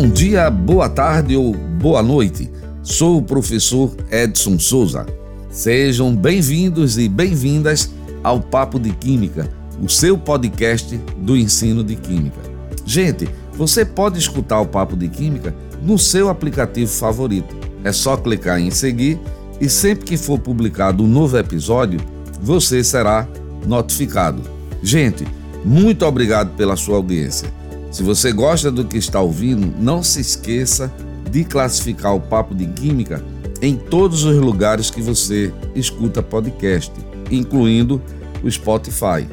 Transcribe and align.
Bom 0.00 0.08
dia, 0.08 0.48
boa 0.48 0.88
tarde 0.88 1.34
ou 1.34 1.52
boa 1.52 2.00
noite. 2.04 2.48
Sou 2.84 3.18
o 3.18 3.22
professor 3.22 3.92
Edson 4.12 4.56
Souza. 4.56 5.04
Sejam 5.50 6.14
bem-vindos 6.14 6.96
e 6.96 7.08
bem-vindas 7.08 7.90
ao 8.22 8.38
Papo 8.38 8.78
de 8.78 8.92
Química, 8.92 9.50
o 9.82 9.88
seu 9.88 10.16
podcast 10.16 10.96
do 11.16 11.36
ensino 11.36 11.82
de 11.82 11.96
Química. 11.96 12.38
Gente, 12.86 13.28
você 13.54 13.84
pode 13.84 14.20
escutar 14.20 14.60
o 14.60 14.66
Papo 14.66 14.96
de 14.96 15.08
Química 15.08 15.52
no 15.82 15.98
seu 15.98 16.28
aplicativo 16.28 16.92
favorito. 16.92 17.56
É 17.82 17.90
só 17.90 18.16
clicar 18.16 18.60
em 18.60 18.70
seguir 18.70 19.18
e 19.60 19.68
sempre 19.68 20.04
que 20.04 20.16
for 20.16 20.38
publicado 20.38 21.02
um 21.02 21.08
novo 21.08 21.36
episódio, 21.36 21.98
você 22.40 22.84
será 22.84 23.26
notificado. 23.66 24.42
Gente, 24.80 25.26
muito 25.64 26.06
obrigado 26.06 26.54
pela 26.54 26.76
sua 26.76 26.98
audiência. 26.98 27.52
Se 27.90 28.02
você 28.02 28.32
gosta 28.32 28.70
do 28.70 28.84
que 28.84 28.98
está 28.98 29.18
ouvindo, 29.18 29.72
não 29.80 30.02
se 30.02 30.20
esqueça 30.20 30.92
de 31.30 31.42
classificar 31.42 32.14
o 32.14 32.20
Papo 32.20 32.54
de 32.54 32.66
Química 32.66 33.24
em 33.62 33.76
todos 33.76 34.24
os 34.24 34.36
lugares 34.36 34.90
que 34.90 35.00
você 35.00 35.52
escuta 35.74 36.22
podcast, 36.22 36.92
incluindo 37.30 38.00
o 38.42 38.50
Spotify. 38.50 39.26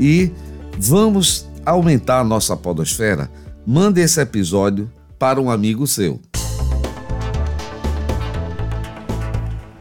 E 0.00 0.32
vamos 0.78 1.46
aumentar 1.66 2.20
a 2.20 2.24
nossa 2.24 2.56
podosfera. 2.56 3.30
Mande 3.66 4.00
esse 4.00 4.20
episódio 4.20 4.90
para 5.18 5.38
um 5.38 5.50
amigo 5.50 5.86
seu. 5.86 6.18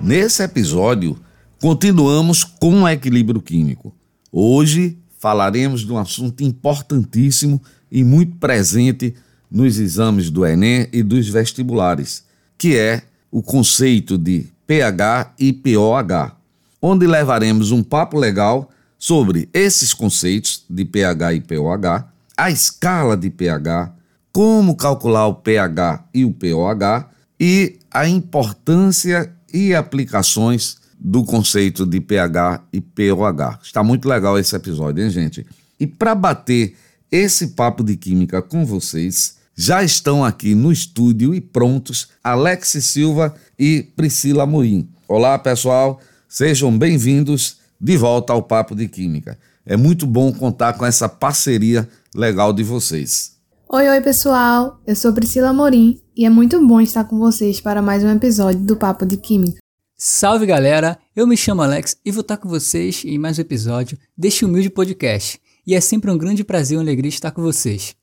Nesse 0.02 0.44
episódio, 0.44 1.17
continuamos 1.62 2.44
com 2.44 2.84
o 2.84 2.89
equilíbrio 2.89 3.42
químico. 3.42 3.95
Hoje 4.30 4.98
falaremos 5.17 5.81
de 5.81 5.92
um 5.92 5.98
assunto 5.98 6.44
importantíssimo 6.44 7.61
e 7.91 8.03
muito 8.03 8.35
presente 8.38 9.16
nos 9.49 9.80
exames 9.80 10.30
do 10.30 10.45
Enem 10.45 10.88
e 10.91 11.02
dos 11.02 11.30
vestibulares, 11.30 12.23
que 12.57 12.75
é 12.75 13.03
o 13.31 13.41
conceito 13.41 14.17
de 14.17 14.47
pH 14.66 15.33
e 15.39 15.53
POH, 15.53 16.35
onde 16.81 17.08
levaremos 17.08 17.71
um 17.71 17.81
papo 17.81 18.17
legal 18.17 18.69
sobre 18.97 19.47
esses 19.53 19.93
conceitos 19.93 20.65
de 20.69 20.83
pH 20.83 21.33
e 21.33 21.41
POH, 21.41 22.08
a 22.35 22.52
escala 22.52 23.15
de 23.15 23.30
pH, 23.30 23.93
como 24.31 24.75
calcular 24.75 25.27
o 25.27 25.35
pH 25.35 26.05
e 26.13 26.25
o 26.25 26.31
POH 26.31 27.09
e 27.39 27.80
a 27.91 28.08
importância 28.08 29.31
e 29.53 29.73
aplicações 29.73 30.77
do 30.99 31.23
conceito 31.23 31.85
de 31.85 32.02
pH 32.02 32.61
e 32.73 32.81
POH. 32.81 33.59
Está 33.63 33.83
muito 33.83 34.08
legal 34.08 34.38
esse 34.38 34.55
episódio, 34.55 35.03
hein, 35.03 35.09
gente? 35.09 35.45
E 35.80 35.85
para 35.85 36.15
bater 36.15 36.75
esse 37.11 37.47
papo 37.50 37.83
de 37.83 37.95
química 37.95 38.41
com 38.41 38.66
vocês, 38.66 39.38
já 39.55 39.83
estão 39.83 40.23
aqui 40.23 40.53
no 40.53 40.72
estúdio 40.72 41.33
e 41.33 41.41
prontos 41.41 42.09
Alex 42.23 42.77
Silva 42.81 43.33
e 43.58 43.81
Priscila 43.95 44.45
Morim. 44.45 44.89
Olá, 45.08 45.39
pessoal, 45.39 45.99
sejam 46.27 46.77
bem-vindos 46.77 47.58
de 47.80 47.97
volta 47.97 48.33
ao 48.33 48.44
Papo 48.44 48.75
de 48.75 48.88
Química. 48.88 49.38
É 49.66 49.75
muito 49.75 50.05
bom 50.05 50.31
contar 50.31 50.73
com 50.73 50.86
essa 50.86 51.09
parceria 51.09 51.88
legal 52.14 52.53
de 52.53 52.64
vocês. 52.64 53.36
Oi, 53.69 53.89
oi, 53.89 54.02
pessoal. 54.02 54.80
Eu 54.86 54.95
sou 54.95 55.11
Priscila 55.11 55.52
Morim 55.52 55.99
e 56.16 56.25
é 56.25 56.30
muito 56.30 56.66
bom 56.66 56.80
estar 56.80 57.05
com 57.05 57.17
vocês 57.17 57.59
para 57.59 57.81
mais 57.81 58.03
um 58.03 58.11
episódio 58.11 58.59
do 58.61 58.77
Papo 58.77 59.05
de 59.05 59.17
Química. 59.17 59.59
Salve 59.97 60.45
galera, 60.45 60.97
eu 61.16 61.25
me 61.25 61.36
chamo 61.36 61.64
Alex 61.64 61.97
e 62.05 62.11
vou 62.11 62.21
estar 62.21 62.38
com 62.38 62.47
vocês 62.47 63.03
em 63.03 63.17
mais 63.17 63.39
um 63.39 63.42
episódio 63.42 63.97
deste 64.16 64.45
humilde 64.45 64.69
podcast. 64.69 65.42
E 65.68 65.76
é 65.76 65.82
sempre 65.82 66.10
um 66.10 66.18
grande 66.18 66.46
prazer 66.46 66.76
e 66.76 66.78
uma 66.78 66.84
alegria 66.84 67.10
estar 67.10 67.30
com 67.32 67.42
vocês. 67.42 67.94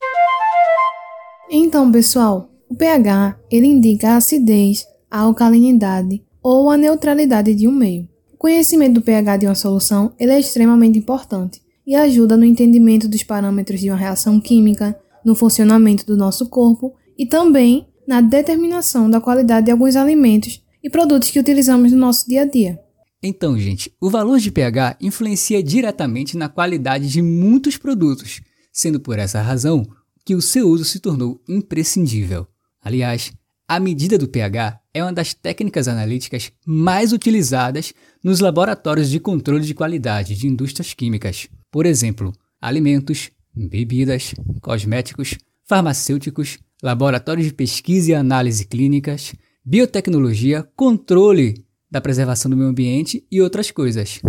Então, 1.51 1.91
pessoal, 1.91 2.51
o 2.69 2.75
pH 2.75 3.39
ele 3.51 3.67
indica 3.67 4.11
a 4.11 4.17
acidez, 4.17 4.85
a 5.11 5.21
alcalinidade 5.21 6.23
ou 6.43 6.71
a 6.71 6.77
neutralidade 6.77 7.55
de 7.55 7.67
um 7.67 7.73
meio. 7.73 8.07
O 8.35 8.37
conhecimento 8.37 8.95
do 8.95 9.03
pH 9.03 9.39
de 9.39 9.47
uma 9.47 9.55
solução 9.55 10.13
ele 10.21 10.33
é 10.33 10.39
extremamente 10.39 10.99
importante 10.99 11.63
e 11.87 11.95
ajuda 11.95 12.37
no 12.37 12.45
entendimento 12.45 13.09
dos 13.09 13.23
parâmetros 13.23 13.81
de 13.81 13.89
uma 13.89 13.97
reação 13.97 14.39
química, 14.39 14.95
no 15.25 15.35
funcionamento 15.35 16.05
do 16.05 16.19
nosso 16.19 16.51
corpo 16.51 16.93
e 17.17 17.25
também 17.25 17.87
na 18.07 18.21
determinação 18.21 19.09
da 19.09 19.23
qualidade 19.23 19.67
de 19.67 19.73
alguns 19.73 19.97
alimentos 19.97 20.63
e 20.83 20.91
produtos 20.91 21.31
que 21.31 21.41
utilizamos 21.41 21.93
no 21.93 21.99
nosso 21.99 22.29
dia 22.29 22.43
a 22.43 22.45
dia. 22.45 22.84
Então, 23.27 23.59
gente, 23.59 23.91
o 23.99 24.11
valor 24.11 24.39
de 24.39 24.53
pH 24.53 24.99
influencia 25.01 25.63
diretamente 25.63 26.37
na 26.37 26.47
qualidade 26.47 27.09
de 27.09 27.23
muitos 27.23 27.79
produtos, 27.79 28.43
sendo 28.71 29.01
por 29.01 29.19
essa 29.19 29.41
razão 29.41 29.83
que 30.27 30.35
o 30.35 30.43
seu 30.43 30.69
uso 30.69 30.85
se 30.85 31.01
tornou 31.01 31.43
imprescindível. 31.49 32.47
Aliás, 32.83 33.33
a 33.67 33.81
medida 33.81 34.19
do 34.19 34.29
pH 34.29 34.79
é 34.93 35.03
uma 35.03 35.11
das 35.11 35.33
técnicas 35.33 35.89
analíticas 35.89 36.53
mais 36.67 37.15
utilizadas 37.15 37.95
nos 38.23 38.41
laboratórios 38.41 39.09
de 39.09 39.19
controle 39.19 39.65
de 39.65 39.73
qualidade 39.73 40.37
de 40.37 40.47
indústrias 40.47 40.93
químicas. 40.93 41.49
Por 41.71 41.87
exemplo, 41.87 42.31
alimentos, 42.61 43.31
bebidas, 43.57 44.35
cosméticos, 44.61 45.39
farmacêuticos, 45.65 46.59
laboratórios 46.83 47.47
de 47.47 47.55
pesquisa 47.55 48.11
e 48.11 48.15
análise 48.15 48.67
clínicas, 48.67 49.35
biotecnologia, 49.65 50.69
controle 50.77 51.64
da 51.95 52.01
preservação 52.01 52.51
do 52.51 52.57
meio 52.57 52.69
ambiente 52.69 53.25
e 53.31 53.41
outras 53.41 53.71
coisas. 53.71 54.21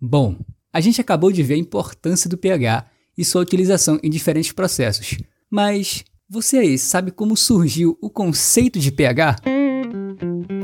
Bom, 0.00 0.36
a 0.72 0.80
gente 0.80 1.00
acabou 1.00 1.30
de 1.30 1.44
ver 1.44 1.54
a 1.54 1.58
importância 1.58 2.28
do 2.28 2.36
pH 2.36 2.86
e 3.16 3.24
sua 3.24 3.42
utilização 3.42 4.00
em 4.02 4.10
diferentes 4.10 4.50
processos. 4.50 5.18
Mas 5.48 6.04
você 6.28 6.58
aí 6.58 6.76
sabe 6.76 7.12
como 7.12 7.36
surgiu 7.36 7.96
o 8.02 8.10
conceito 8.10 8.80
de 8.80 8.90
pH? 8.90 9.36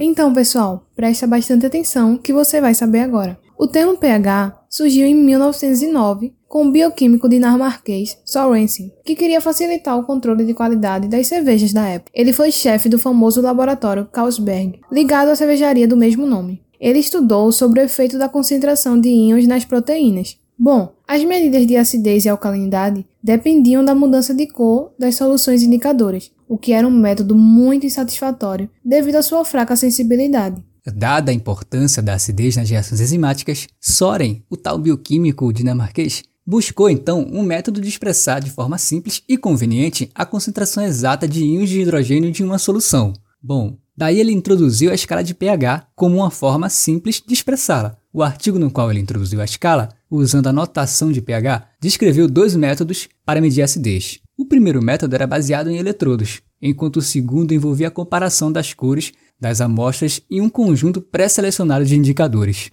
Então, 0.00 0.34
pessoal, 0.34 0.84
presta 0.96 1.24
bastante 1.24 1.64
atenção 1.66 2.18
que 2.18 2.32
você 2.32 2.60
vai 2.60 2.74
saber 2.74 3.00
agora. 3.00 3.38
O 3.56 3.68
termo 3.68 3.96
pH 3.96 4.64
surgiu 4.68 5.06
em 5.06 5.14
1909 5.14 6.34
com 6.50 6.66
o 6.66 6.72
bioquímico 6.72 7.28
dinamarquês 7.28 8.18
Sorensen, 8.24 8.92
que 9.04 9.14
queria 9.14 9.40
facilitar 9.40 9.96
o 9.96 10.02
controle 10.02 10.44
de 10.44 10.52
qualidade 10.52 11.06
das 11.06 11.28
cervejas 11.28 11.72
da 11.72 11.86
época. 11.86 12.10
Ele 12.12 12.32
foi 12.32 12.50
chefe 12.50 12.88
do 12.88 12.98
famoso 12.98 13.40
laboratório 13.40 14.04
Carlsberg, 14.06 14.80
ligado 14.90 15.28
à 15.28 15.36
cervejaria 15.36 15.86
do 15.86 15.96
mesmo 15.96 16.26
nome. 16.26 16.60
Ele 16.80 16.98
estudou 16.98 17.52
sobre 17.52 17.78
o 17.78 17.84
efeito 17.84 18.18
da 18.18 18.28
concentração 18.28 19.00
de 19.00 19.08
íons 19.08 19.46
nas 19.46 19.64
proteínas. 19.64 20.38
Bom, 20.58 20.92
as 21.06 21.22
medidas 21.22 21.64
de 21.68 21.76
acidez 21.76 22.24
e 22.24 22.28
alcalinidade 22.28 23.06
dependiam 23.22 23.84
da 23.84 23.94
mudança 23.94 24.34
de 24.34 24.48
cor 24.48 24.92
das 24.98 25.14
soluções 25.14 25.62
indicadoras, 25.62 26.32
o 26.48 26.58
que 26.58 26.72
era 26.72 26.86
um 26.86 26.90
método 26.90 27.36
muito 27.36 27.86
insatisfatório 27.86 28.68
devido 28.84 29.16
à 29.16 29.22
sua 29.22 29.44
fraca 29.44 29.76
sensibilidade. 29.76 30.60
Dada 30.84 31.30
a 31.30 31.34
importância 31.34 32.02
da 32.02 32.14
acidez 32.14 32.56
nas 32.56 32.68
reações 32.68 33.00
enzimáticas, 33.00 33.68
Soren, 33.78 34.42
o 34.50 34.56
tal 34.56 34.78
bioquímico 34.78 35.52
dinamarquês, 35.52 36.22
Buscou 36.50 36.90
então 36.90 37.24
um 37.32 37.44
método 37.44 37.80
de 37.80 37.88
expressar 37.88 38.40
de 38.40 38.50
forma 38.50 38.76
simples 38.76 39.22
e 39.28 39.38
conveniente 39.38 40.10
a 40.12 40.26
concentração 40.26 40.82
exata 40.82 41.28
de 41.28 41.44
íons 41.44 41.68
de 41.68 41.80
hidrogênio 41.80 42.32
de 42.32 42.42
uma 42.42 42.58
solução. 42.58 43.12
Bom, 43.40 43.78
daí 43.96 44.18
ele 44.18 44.32
introduziu 44.32 44.90
a 44.90 44.94
escala 44.94 45.22
de 45.22 45.32
pH 45.32 45.86
como 45.94 46.16
uma 46.16 46.28
forma 46.28 46.68
simples 46.68 47.22
de 47.24 47.32
expressá-la. 47.32 47.96
O 48.12 48.20
artigo 48.20 48.58
no 48.58 48.68
qual 48.68 48.90
ele 48.90 48.98
introduziu 48.98 49.40
a 49.40 49.44
escala, 49.44 49.90
usando 50.10 50.48
a 50.48 50.52
notação 50.52 51.12
de 51.12 51.22
pH, 51.22 51.68
descreveu 51.80 52.26
dois 52.26 52.56
métodos 52.56 53.08
para 53.24 53.40
medir 53.40 53.62
acidez. 53.62 54.18
O 54.36 54.44
primeiro 54.44 54.82
método 54.82 55.14
era 55.14 55.28
baseado 55.28 55.70
em 55.70 55.76
eletrodos, 55.76 56.40
enquanto 56.60 56.96
o 56.96 57.02
segundo 57.02 57.54
envolvia 57.54 57.86
a 57.86 57.92
comparação 57.92 58.50
das 58.50 58.74
cores 58.74 59.12
das 59.38 59.60
amostras 59.60 60.20
em 60.28 60.40
um 60.40 60.48
conjunto 60.48 61.00
pré-selecionado 61.00 61.84
de 61.84 61.96
indicadores. 61.96 62.72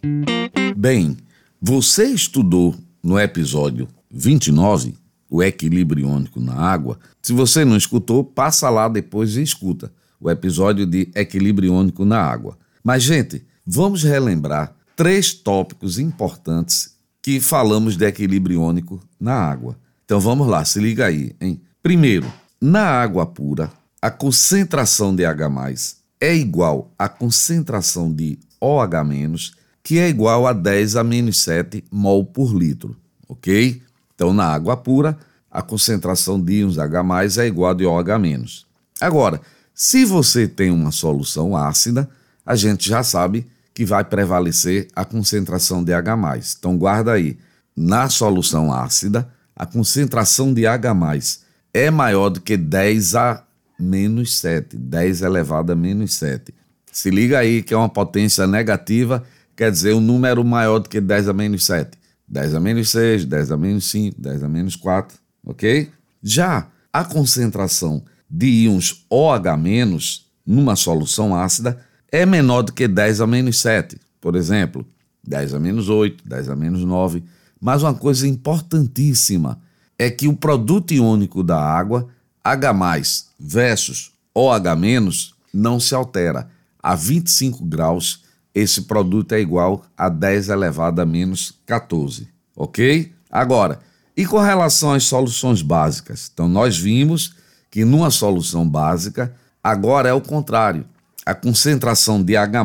Bem, 0.75 1.15
você 1.61 2.05
estudou 2.05 2.73
no 3.03 3.19
episódio 3.19 3.87
29, 4.09 4.95
o 5.29 5.43
equilíbrio 5.43 6.05
iônico 6.05 6.39
na 6.39 6.53
água. 6.53 6.97
Se 7.21 7.33
você 7.33 7.65
não 7.65 7.75
escutou, 7.75 8.23
passa 8.23 8.69
lá 8.69 8.87
depois 8.87 9.35
e 9.35 9.41
escuta 9.41 9.91
o 10.19 10.29
episódio 10.29 10.85
de 10.85 11.09
equilíbrio 11.15 11.73
iônico 11.73 12.05
na 12.05 12.19
água. 12.19 12.57
Mas, 12.83 13.03
gente, 13.03 13.45
vamos 13.65 14.03
relembrar 14.03 14.73
três 14.95 15.33
tópicos 15.33 15.99
importantes 15.99 16.95
que 17.21 17.39
falamos 17.39 17.97
de 17.97 18.05
equilíbrio 18.05 18.55
iônico 18.55 18.99
na 19.19 19.33
água. 19.33 19.77
Então 20.05 20.19
vamos 20.19 20.47
lá, 20.47 20.63
se 20.63 20.79
liga 20.79 21.05
aí, 21.05 21.35
hein? 21.41 21.61
Primeiro, 21.83 22.25
na 22.59 22.83
água 22.83 23.25
pura, 23.25 23.71
a 24.01 24.09
concentração 24.09 25.13
de 25.13 25.25
H+ 25.25 25.97
é 26.19 26.35
igual 26.35 26.91
à 26.97 27.09
concentração 27.09 28.11
de 28.11 28.39
OH- 28.59 29.51
que 29.87 29.99
é 29.99 30.09
igual 30.09 30.45
a 30.45 30.51
10 30.51 30.97
a 30.97 31.03
menos 31.03 31.39
7 31.39 31.81
mol 31.89 32.25
por 32.25 32.53
litro, 32.53 32.93
ok? 33.25 33.81
Então, 34.13 34.33
na 34.33 34.43
água 34.43 34.75
pura, 34.75 35.17
a 35.49 35.61
concentração 35.61 36.41
de 36.41 36.55
íons 36.55 36.77
H+, 36.77 37.41
é 37.41 37.47
igual 37.47 37.71
a 37.71 37.73
de 37.73 37.85
OH-. 37.85 38.65
Agora, 38.99 39.39
se 39.73 40.03
você 40.03 40.45
tem 40.45 40.71
uma 40.71 40.91
solução 40.91 41.55
ácida, 41.55 42.09
a 42.45 42.53
gente 42.53 42.89
já 42.89 43.01
sabe 43.01 43.47
que 43.73 43.85
vai 43.85 44.03
prevalecer 44.03 44.89
a 44.93 45.05
concentração 45.05 45.81
de 45.81 45.93
H+. 45.93 46.17
Então, 46.59 46.77
guarda 46.77 47.13
aí, 47.13 47.37
na 47.73 48.09
solução 48.09 48.73
ácida, 48.73 49.31
a 49.55 49.65
concentração 49.65 50.53
de 50.53 50.67
H+, 50.67 51.39
é 51.73 51.89
maior 51.89 52.27
do 52.27 52.41
que 52.41 52.57
10 52.57 53.15
a 53.15 53.41
menos 53.79 54.37
7. 54.39 54.75
10 54.75 55.21
elevado 55.21 55.71
a 55.71 55.75
menos 55.77 56.15
7. 56.15 56.53
Se 56.91 57.09
liga 57.09 57.39
aí 57.39 57.63
que 57.63 57.73
é 57.73 57.77
uma 57.77 57.87
potência 57.87 58.45
negativa, 58.45 59.23
quer 59.57 59.71
dizer 59.71 59.93
um 59.93 59.99
número 59.99 60.45
maior 60.45 60.79
do 60.79 60.87
que 60.87 61.01
10 61.01 61.27
a 61.27 61.33
menos 61.33 61.65
7. 61.65 61.97
10 62.27 62.55
a 62.55 62.59
menos 62.59 62.89
6, 62.89 63.25
10 63.25 63.51
a 63.51 63.57
menos 63.57 63.89
5, 63.89 64.21
10 64.21 64.43
a 64.43 64.47
menos 64.49 64.75
4, 64.75 65.17
ok? 65.45 65.89
Já 66.21 66.67
a 66.93 67.03
concentração 67.03 68.03
de 68.29 68.47
íons 68.47 69.05
OH- 69.09 69.57
numa 70.45 70.75
solução 70.75 71.35
ácida 71.35 71.79
é 72.11 72.25
menor 72.25 72.61
do 72.61 72.71
que 72.73 72.87
10 72.87 73.19
a 73.21 73.27
menos 73.27 73.59
7. 73.59 73.97
Por 74.21 74.35
exemplo, 74.35 74.85
10 75.25 75.53
a 75.53 75.59
menos 75.59 75.89
8, 75.89 76.23
10 76.27 76.49
a 76.49 76.55
menos 76.55 76.83
9. 76.83 77.23
Mas 77.59 77.81
uma 77.81 77.93
coisa 77.93 78.27
importantíssima 78.27 79.59
é 79.97 80.09
que 80.09 80.27
o 80.27 80.35
produto 80.35 80.93
iônico 80.93 81.43
da 81.43 81.59
água, 81.59 82.07
H+, 82.43 82.73
versus 83.39 84.11
OH- 84.33 85.33
não 85.53 85.79
se 85.79 85.95
altera. 85.95 86.49
A 86.81 86.93
25 86.95 87.65
graus, 87.65 88.23
esse 88.57 88.83
produto 88.83 89.33
é 89.33 89.39
igual 89.39 89.85
a 89.97 90.09
10 90.09 90.49
elevado 90.49 91.01
a 91.01 91.05
menos 91.05 91.53
14, 91.65 92.27
ok? 92.55 93.11
Agora, 93.29 93.79
e 94.15 94.25
com 94.25 94.39
relação 94.39 94.93
às 94.93 95.03
soluções 95.03 95.61
básicas? 95.61 96.29
Então, 96.33 96.47
nós 96.49 96.77
vimos 96.77 97.35
que 97.69 97.85
numa 97.85 98.09
solução 98.09 98.67
básica, 98.67 99.33
agora 99.63 100.09
é 100.09 100.13
o 100.13 100.21
contrário. 100.21 100.85
A 101.25 101.35
concentração 101.35 102.23
de 102.23 102.35
H+, 102.35 102.63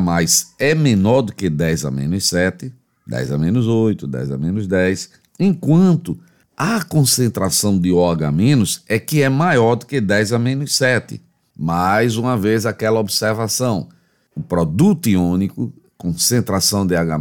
é 0.59 0.75
menor 0.75 1.23
do 1.23 1.33
que 1.33 1.50
10 1.50 1.85
a 1.85 1.91
menos 1.91 2.29
7, 2.29 2.73
10 3.06 3.33
a 3.33 3.39
menos 3.39 3.67
8, 3.67 4.06
10 4.06 4.31
a 4.31 4.39
menos 4.39 4.67
10, 4.67 5.11
enquanto 5.39 6.19
a 6.56 6.83
concentração 6.85 7.79
de 7.79 7.93
OH- 7.93 8.83
é 8.89 8.99
que 8.99 9.21
é 9.21 9.29
maior 9.29 9.75
do 9.75 9.85
que 9.85 10.00
10 10.00 10.33
a 10.33 10.39
menos 10.39 10.77
7. 10.77 11.21
Mais 11.56 12.17
uma 12.17 12.37
vez 12.37 12.65
aquela 12.65 13.00
observação. 13.00 13.89
O 14.35 14.41
produto 14.41 15.09
iônico, 15.09 15.73
concentração 16.03 16.85
de 16.85 16.97
H+, 16.97 17.17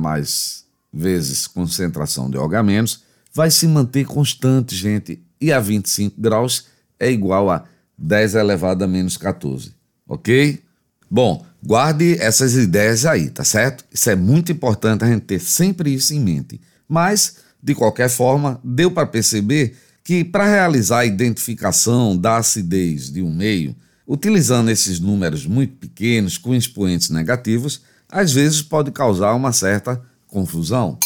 vezes 0.92 1.46
concentração 1.46 2.32
de 2.32 2.36
OH-, 2.36 2.98
vai 3.32 3.52
se 3.52 3.68
manter 3.68 4.08
constante, 4.08 4.76
gente, 4.76 5.22
e 5.40 5.54
a 5.54 5.60
25 5.60 6.20
graus 6.20 6.66
é 7.00 7.12
igual 7.12 7.52
a 7.52 7.64
10 7.96 8.34
elevado 8.34 8.84
a 8.84 8.88
menos 8.88 9.18
14, 9.18 9.76
ok? 10.08 10.60
Bom, 11.08 11.46
guarde 11.64 12.18
essas 12.20 12.56
ideias 12.56 13.06
aí, 13.06 13.30
tá 13.30 13.44
certo? 13.44 13.86
Isso 13.94 14.10
é 14.10 14.16
muito 14.16 14.52
importante 14.52 15.04
a 15.04 15.08
gente 15.08 15.26
ter 15.26 15.40
sempre 15.40 15.94
isso 15.94 16.16
em 16.16 16.20
mente. 16.20 16.60
Mas 16.90 17.36
de 17.62 17.76
qualquer 17.76 18.10
forma, 18.10 18.60
deu 18.64 18.90
para 18.90 19.06
perceber 19.06 19.76
que 20.04 20.24
para 20.24 20.50
realizar 20.50 21.00
a 21.00 21.06
identificação 21.06 22.18
da 22.18 22.38
acidez 22.38 23.12
de 23.12 23.22
um 23.22 23.32
meio, 23.32 23.76
utilizando 24.08 24.72
esses 24.72 25.00
números 25.00 25.46
muito 25.46 25.76
pequenos 25.76 26.40
com 26.40 26.56
expoentes 26.56 27.12
negativos, 27.12 27.84
às 28.12 28.34
vezes 28.34 28.62
pode 28.62 28.92
causar 28.92 29.34
uma 29.34 29.54
certa 29.54 30.02
confusão. 30.28 30.98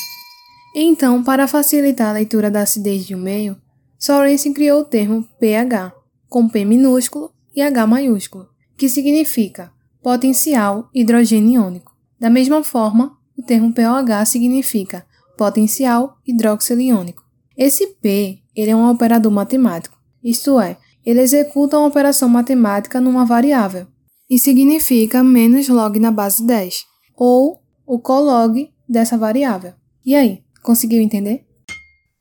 Então, 0.76 1.24
para 1.24 1.48
facilitar 1.48 2.10
a 2.10 2.14
leitura 2.14 2.52
da 2.52 2.62
acidez 2.62 3.06
de 3.06 3.16
um 3.16 3.20
meio, 3.20 3.56
Sorensen 3.98 4.54
criou 4.54 4.82
o 4.82 4.86
termo 4.86 5.28
pH, 5.40 5.94
com 6.28 6.50
P 6.50 6.66
minúsculo 6.66 7.32
e 7.56 7.62
H 7.62 7.88
maiúsculo, 7.88 8.50
que 8.76 8.90
significa 8.90 9.72
potencial 10.04 10.90
hidrogênio 10.94 11.62
iônico. 11.62 11.96
Da 12.20 12.30
mesma 12.30 12.64
forma, 12.64 13.18
o 13.38 13.42
termo 13.42 13.74
pOH 13.74 14.26
significa 14.26 15.06
potencial 15.38 16.18
hidróxido 16.26 16.82
iônico. 16.82 17.24
Esse 17.58 17.88
P 18.02 18.40
ele 18.56 18.72
é 18.72 18.76
um 18.76 18.90
operador 18.90 19.32
matemático, 19.32 19.98
isto 20.24 20.60
é, 20.60 20.78
ele 21.06 21.22
executa 21.22 21.78
uma 21.78 21.88
operação 21.88 22.28
matemática 22.28 23.00
numa 23.00 23.26
variável 23.26 23.86
e 24.30 24.40
significa 24.40 25.24
menos 25.24 25.68
log 25.70 26.00
na 26.00 26.12
base 26.12 26.46
10, 26.46 26.84
ou 27.18 27.62
o 27.86 28.00
colog 28.00 28.72
dessa 28.88 29.18
variável. 29.18 29.74
E 30.06 30.16
aí, 30.16 30.44
conseguiu 30.62 31.02
entender? 31.02 31.46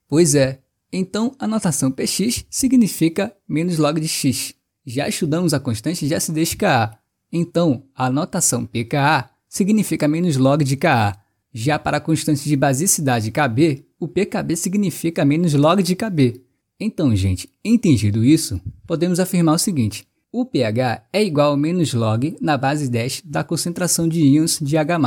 Pois 0.09 0.35
é, 0.35 0.61
então 0.93 1.35
a 1.39 1.47
notação 1.47 1.91
px 1.91 2.45
significa 2.49 3.35
menos 3.49 3.79
log 3.79 4.01
de 4.01 4.09
x. 4.09 4.55
Já 4.87 5.09
estudamos 5.09 5.55
a 5.55 5.61
constante 5.61 6.07
de 6.07 6.15
acidez 6.15 6.55
Ka, 6.55 6.99
então 7.33 7.85
a 7.95 8.11
notação 8.11 8.67
pKa 8.67 9.31
significa 9.49 10.07
menos 10.07 10.37
log 10.37 10.63
de 10.65 10.77
Ka. 10.77 11.21
Já 11.53 11.79
para 11.79 11.99
a 11.99 12.01
constante 12.01 12.49
de 12.49 12.57
basicidade 12.57 13.31
KB, 13.31 13.87
o 13.99 14.09
pKb 14.09 14.57
significa 14.57 15.25
menos 15.25 15.55
log 15.55 15.83
de 15.83 15.95
KB. 15.95 16.43
Então, 16.79 17.15
gente, 17.15 17.49
entendido 17.65 18.25
isso, 18.25 18.61
podemos 18.87 19.21
afirmar 19.21 19.55
o 19.55 19.59
seguinte: 19.59 20.07
o 20.35 20.45
pH 20.45 21.05
é 21.13 21.23
igual 21.23 21.53
a 21.53 21.57
menos 21.57 21.95
log 21.95 22.37
na 22.41 22.59
base 22.59 22.91
10 22.91 23.23
da 23.25 23.45
concentração 23.45 24.09
de 24.09 24.21
íons 24.21 24.59
de 24.61 24.77
H+, 24.77 24.99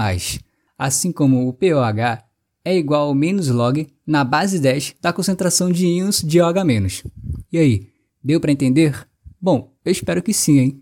assim 0.80 1.12
como 1.12 1.50
o 1.50 1.52
pOH 1.52 2.24
é 2.64 2.78
igual 2.78 3.12
a 3.12 3.14
menos 3.14 3.50
log 3.50 3.86
na 4.06 4.24
base 4.24 4.58
10 4.58 4.96
da 5.02 5.12
concentração 5.12 5.70
de 5.70 5.86
íons 5.86 6.22
de 6.22 6.40
OH-. 6.40 7.04
E 7.52 7.58
aí, 7.58 7.88
deu 8.24 8.40
para 8.40 8.54
entender? 8.54 9.06
Bom, 9.42 9.74
eu 9.84 9.92
espero 9.92 10.24
que 10.24 10.34
sim, 10.34 10.60
hein? 10.60 10.82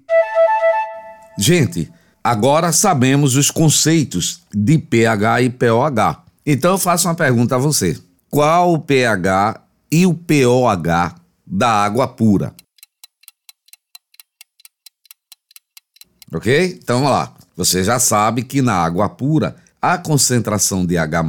Gente, 1.40 1.92
Agora 2.24 2.72
sabemos 2.72 3.36
os 3.36 3.52
conceitos 3.52 4.42
de 4.52 4.80
pH 4.80 5.44
e 5.44 5.50
pOH. 5.52 6.24
Então 6.44 6.72
eu 6.72 6.78
faço 6.80 7.08
uma 7.08 7.14
pergunta 7.14 7.54
a 7.54 7.60
você: 7.60 8.00
qual 8.32 8.74
o 8.74 8.80
pH 8.80 9.62
e 9.92 10.08
o 10.08 10.14
pOH 10.16 11.16
da 11.46 11.70
água 11.70 12.08
pura? 12.08 12.52
Ok? 16.36 16.80
Então 16.84 16.98
vamos 16.98 17.12
lá. 17.12 17.34
Você 17.56 17.82
já 17.82 17.98
sabe 17.98 18.44
que 18.44 18.62
na 18.62 18.74
água 18.74 19.08
pura 19.08 19.56
a 19.82 19.98
concentração 19.98 20.86
de 20.86 20.98
H 20.98 21.24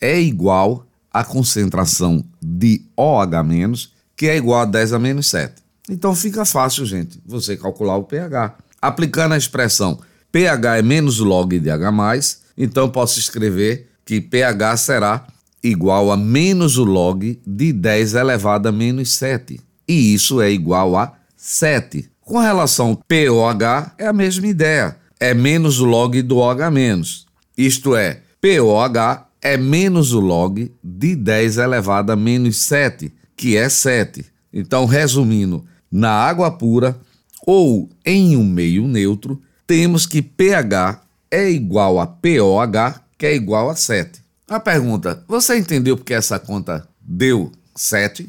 é 0.00 0.20
igual 0.20 0.86
à 1.12 1.24
concentração 1.24 2.24
de 2.40 2.82
OH-, 2.96 3.88
que 4.16 4.28
é 4.28 4.36
igual 4.36 4.60
a 4.60 4.64
10 4.64 4.92
a 4.92 4.98
menos 5.00 5.28
7. 5.30 5.54
Então 5.90 6.14
fica 6.14 6.44
fácil, 6.44 6.86
gente, 6.86 7.20
você 7.26 7.56
calcular 7.56 7.96
o 7.96 8.04
pH. 8.04 8.54
Aplicando 8.80 9.32
a 9.32 9.36
expressão 9.36 9.98
pH 10.30 10.78
é 10.78 10.82
menos 10.82 11.18
log 11.18 11.58
de 11.58 11.70
H+, 11.70 11.90
então 12.56 12.88
posso 12.88 13.18
escrever 13.18 13.90
que 14.04 14.20
pH 14.20 14.76
será 14.76 15.26
igual 15.62 16.12
a 16.12 16.16
menos 16.16 16.78
o 16.78 16.84
log 16.84 17.40
de 17.44 17.72
10 17.72 18.14
elevado 18.14 18.68
a 18.68 18.72
menos 18.72 19.16
7. 19.16 19.60
E 19.88 20.14
isso 20.14 20.40
é 20.40 20.52
igual 20.52 20.96
a 20.96 21.14
7. 21.36 22.08
Com 22.26 22.40
relação 22.40 22.88
ao 22.88 22.96
pOH, 22.96 23.92
é 23.96 24.04
a 24.08 24.12
mesma 24.12 24.48
ideia. 24.48 24.96
É 25.20 25.32
menos 25.32 25.78
o 25.78 25.84
log 25.84 26.20
do 26.22 26.38
OH-. 26.38 27.24
Isto 27.56 27.94
é, 27.94 28.20
pOH 28.40 29.28
é 29.40 29.56
menos 29.56 30.12
o 30.12 30.18
log 30.18 30.72
de 30.82 31.14
10 31.14 31.58
elevado 31.58 32.10
a 32.10 32.16
menos 32.16 32.56
7, 32.56 33.14
que 33.36 33.56
é 33.56 33.68
7. 33.68 34.26
Então, 34.52 34.86
resumindo, 34.86 35.64
na 35.88 36.10
água 36.10 36.50
pura 36.50 36.98
ou 37.46 37.88
em 38.04 38.36
um 38.36 38.44
meio 38.44 38.88
neutro, 38.88 39.40
temos 39.64 40.04
que 40.04 40.20
pH 40.20 41.02
é 41.30 41.48
igual 41.48 42.00
a 42.00 42.08
POH, 42.08 43.02
que 43.16 43.26
é 43.26 43.36
igual 43.36 43.70
a 43.70 43.76
7. 43.76 44.20
A 44.48 44.58
pergunta: 44.58 45.22
você 45.28 45.56
entendeu 45.56 45.96
porque 45.96 46.12
essa 46.12 46.40
conta 46.40 46.88
deu 47.00 47.52
7? 47.76 48.28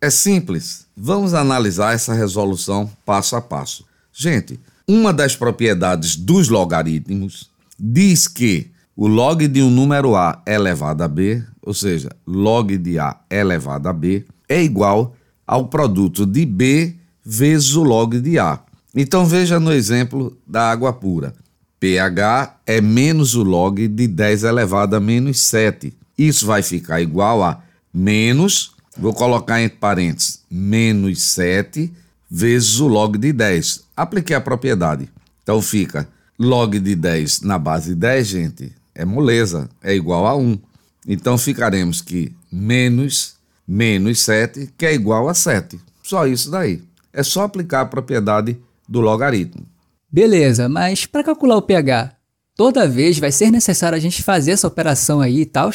É 0.00 0.08
simples. 0.08 0.86
Vamos 0.96 1.34
analisar 1.34 1.94
essa 1.94 2.14
resolução 2.14 2.90
passo 3.04 3.36
a 3.36 3.42
passo. 3.42 3.84
Gente, 4.12 4.58
uma 4.88 5.12
das 5.12 5.36
propriedades 5.36 6.16
dos 6.16 6.48
logaritmos 6.48 7.50
diz 7.78 8.26
que 8.26 8.70
o 8.96 9.06
log 9.06 9.46
de 9.46 9.62
um 9.62 9.70
número 9.70 10.16
A 10.16 10.42
elevado 10.46 11.02
a 11.02 11.08
B, 11.08 11.42
ou 11.62 11.74
seja, 11.74 12.08
log 12.26 12.76
de 12.78 12.98
A 12.98 13.16
elevado 13.30 13.88
a 13.88 13.92
B, 13.92 14.24
é 14.48 14.62
igual 14.62 15.14
ao 15.46 15.66
produto 15.66 16.24
de 16.24 16.46
B 16.46 16.96
vezes 17.24 17.74
o 17.74 17.82
log 17.82 18.18
de 18.20 18.38
A. 18.38 18.58
Então 18.94 19.26
veja 19.26 19.60
no 19.60 19.72
exemplo 19.72 20.36
da 20.46 20.70
água 20.70 20.92
pura. 20.92 21.34
pH 21.78 22.56
é 22.66 22.80
menos 22.80 23.34
o 23.34 23.42
log 23.42 23.86
de 23.86 24.06
10 24.06 24.44
elevado 24.44 24.96
a 24.96 25.00
menos 25.00 25.40
7. 25.40 25.92
Isso 26.16 26.46
vai 26.46 26.62
ficar 26.62 27.00
igual 27.00 27.42
a 27.42 27.62
menos, 27.92 28.72
vou 28.96 29.12
colocar 29.14 29.60
entre 29.60 29.78
parênteses, 29.78 30.42
menos 30.50 31.22
7 31.22 31.92
vezes 32.30 32.78
o 32.80 32.86
log 32.86 33.18
de 33.18 33.32
10. 33.32 33.84
Apliquei 33.96 34.36
a 34.36 34.40
propriedade. 34.40 35.08
Então 35.42 35.60
fica 35.60 36.08
log 36.38 36.78
de 36.78 36.94
10 36.94 37.42
na 37.42 37.58
base 37.58 37.94
10, 37.94 38.26
gente, 38.26 38.72
é 38.94 39.04
moleza, 39.04 39.68
é 39.82 39.94
igual 39.94 40.26
a 40.26 40.36
1. 40.36 40.58
Então 41.06 41.36
ficaremos 41.36 42.00
que 42.00 42.32
menos 42.52 43.40
menos 43.70 44.20
7, 44.22 44.74
que 44.76 44.84
é 44.84 44.92
igual 44.92 45.28
a 45.28 45.34
7. 45.34 45.78
Só 46.02 46.26
isso 46.26 46.50
daí. 46.50 46.82
É 47.12 47.22
só 47.22 47.44
aplicar 47.44 47.82
a 47.82 47.86
propriedade 47.86 48.58
do 48.88 49.00
logaritmo. 49.00 49.64
Beleza, 50.10 50.68
mas 50.68 51.06
para 51.06 51.22
calcular 51.22 51.56
o 51.56 51.62
pH, 51.62 52.12
toda 52.56 52.88
vez 52.88 53.20
vai 53.20 53.30
ser 53.30 53.52
necessário 53.52 53.96
a 53.96 54.00
gente 54.00 54.24
fazer 54.24 54.50
essa 54.50 54.66
operação 54.66 55.20
aí 55.20 55.42
e 55.42 55.46
tal? 55.46 55.70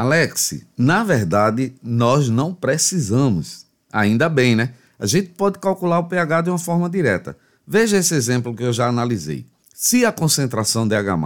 Alex, 0.00 0.64
na 0.78 1.04
verdade, 1.04 1.74
nós 1.82 2.30
não 2.30 2.54
precisamos. 2.54 3.66
Ainda 3.92 4.30
bem, 4.30 4.56
né? 4.56 4.72
a 4.98 5.04
gente 5.04 5.28
pode 5.28 5.58
calcular 5.58 5.98
o 5.98 6.04
pH 6.04 6.40
de 6.40 6.48
uma 6.48 6.58
forma 6.58 6.88
direta. 6.88 7.36
Veja 7.66 7.98
esse 7.98 8.14
exemplo 8.14 8.54
que 8.54 8.62
eu 8.62 8.72
já 8.72 8.86
analisei. 8.86 9.44
Se 9.74 10.06
a 10.06 10.10
concentração 10.10 10.88
de 10.88 10.94
H+, 10.94 11.18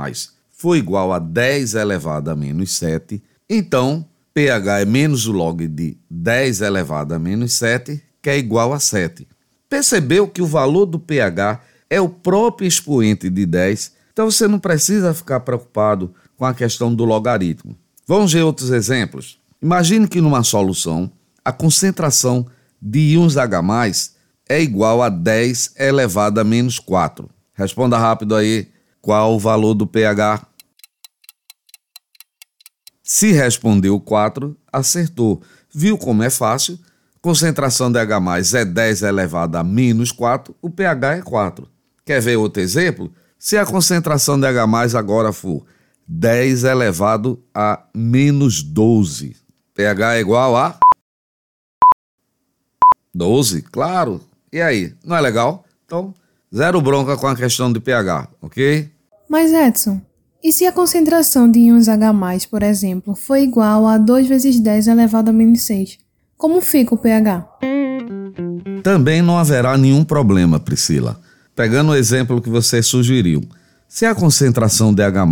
for 0.50 0.74
igual 0.74 1.12
a 1.12 1.20
10 1.20 1.74
elevado 1.74 2.32
a 2.32 2.34
menos 2.34 2.76
7, 2.76 3.22
então 3.48 4.04
pH 4.34 4.80
é 4.80 4.84
menos 4.84 5.28
o 5.28 5.32
log 5.32 5.68
de 5.68 5.96
10 6.10 6.60
elevado 6.60 7.14
a 7.14 7.18
menos 7.20 7.52
7, 7.52 8.02
que 8.20 8.28
é 8.28 8.36
igual 8.36 8.72
a 8.72 8.80
7. 8.80 9.28
Percebeu 9.70 10.26
que 10.26 10.42
o 10.42 10.46
valor 10.48 10.86
do 10.86 10.98
pH 10.98 11.60
é 11.88 12.00
o 12.00 12.08
próprio 12.08 12.66
expoente 12.66 13.30
de 13.30 13.46
10, 13.46 13.92
então 14.12 14.28
você 14.28 14.48
não 14.48 14.58
precisa 14.58 15.14
ficar 15.14 15.38
preocupado 15.38 16.12
com 16.36 16.44
a 16.44 16.52
questão 16.52 16.92
do 16.92 17.04
logaritmo. 17.04 17.76
Vamos 18.06 18.32
ver 18.32 18.42
outros 18.42 18.70
exemplos. 18.70 19.38
Imagine 19.62 20.06
que 20.06 20.20
numa 20.20 20.42
solução 20.42 21.10
a 21.44 21.52
concentração 21.52 22.46
de 22.80 22.98
íons 23.00 23.36
H+, 23.36 23.62
é 24.46 24.60
igual 24.60 25.02
a 25.02 25.08
10 25.08 25.74
elevado 25.78 26.38
a 26.38 26.44
menos 26.44 26.78
4. 26.78 27.28
Responda 27.54 27.96
rápido 27.96 28.34
aí 28.34 28.68
qual 29.00 29.34
o 29.34 29.38
valor 29.38 29.74
do 29.74 29.86
pH. 29.86 30.46
Se 33.02 33.32
respondeu 33.32 33.98
4, 34.00 34.56
acertou. 34.72 35.42
Viu 35.74 35.96
como 35.96 36.22
é 36.22 36.30
fácil? 36.30 36.78
Concentração 37.22 37.90
de 37.90 37.98
H 37.98 38.20
é 38.54 38.64
10 38.66 39.02
elevado 39.02 39.56
a 39.56 39.64
menos 39.64 40.12
4, 40.12 40.54
o 40.60 40.68
pH 40.68 41.16
é 41.16 41.22
4. 41.22 41.66
Quer 42.04 42.20
ver 42.20 42.36
outro 42.36 42.62
exemplo? 42.62 43.10
Se 43.38 43.56
a 43.56 43.64
concentração 43.64 44.38
de 44.38 44.46
H 44.46 44.98
agora 44.98 45.32
for 45.32 45.64
10 46.06 46.64
elevado 46.64 47.42
a 47.54 47.84
menos 47.94 48.62
12, 48.62 49.36
pH 49.74 50.16
é 50.16 50.20
igual 50.20 50.56
a 50.56 50.78
12, 53.14 53.62
claro. 53.62 54.20
E 54.52 54.60
aí, 54.60 54.92
não 55.04 55.16
é 55.16 55.20
legal? 55.20 55.64
Então, 55.84 56.14
zero 56.54 56.80
bronca 56.80 57.16
com 57.16 57.26
a 57.26 57.36
questão 57.36 57.72
de 57.72 57.80
pH, 57.80 58.28
ok? 58.42 58.90
Mas 59.28 59.52
Edson, 59.52 60.00
e 60.42 60.52
se 60.52 60.66
a 60.66 60.72
concentração 60.72 61.50
de 61.50 61.60
íons 61.60 61.88
H+, 61.88 62.12
por 62.50 62.62
exemplo, 62.62 63.14
for 63.14 63.36
igual 63.36 63.86
a 63.86 63.96
2 63.96 64.28
vezes 64.28 64.60
10 64.60 64.88
elevado 64.88 65.30
a 65.30 65.32
menos 65.32 65.62
6, 65.62 65.98
como 66.36 66.60
fica 66.60 66.94
o 66.94 66.98
pH? 66.98 67.48
Também 68.82 69.22
não 69.22 69.38
haverá 69.38 69.78
nenhum 69.78 70.04
problema, 70.04 70.60
Priscila. 70.60 71.18
Pegando 71.56 71.92
o 71.92 71.96
exemplo 71.96 72.42
que 72.42 72.50
você 72.50 72.82
sugeriu, 72.82 73.42
se 73.88 74.04
a 74.04 74.14
concentração 74.14 74.92
de 74.92 75.02
H+, 75.02 75.24